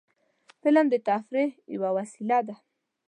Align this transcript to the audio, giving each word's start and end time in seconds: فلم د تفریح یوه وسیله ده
فلم 0.61 0.85
د 0.93 0.95
تفریح 1.07 1.51
یوه 1.75 1.89
وسیله 1.97 2.39
ده 2.47 2.55